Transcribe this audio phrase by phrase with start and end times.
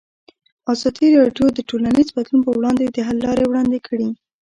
[0.73, 4.09] ازادي راډیو د ټولنیز بدلون پر وړاندې د حل لارې وړاندې کړي.